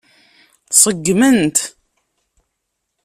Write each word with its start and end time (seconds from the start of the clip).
Ṣeggmen-t. 0.81 1.57